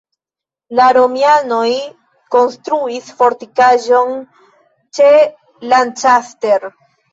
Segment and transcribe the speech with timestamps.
[0.77, 1.73] La romianoj
[2.37, 4.17] konstruis fortikaĵon
[5.01, 5.15] ĉe
[5.77, 6.71] Lancaster.